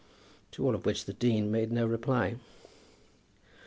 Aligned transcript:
To 0.53 0.65
all 0.65 0.73
of 0.73 0.83
which 0.83 1.05
the 1.05 1.13
dean 1.13 1.51
made 1.51 1.71
no 1.71 1.85
reply. 1.85 2.37